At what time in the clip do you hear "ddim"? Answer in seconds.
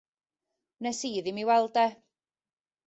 1.21-1.41